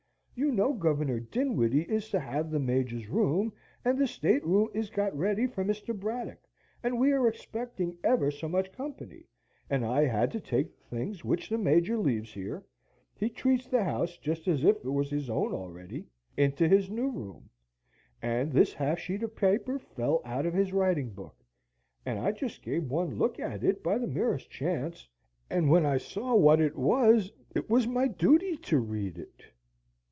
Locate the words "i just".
22.17-22.63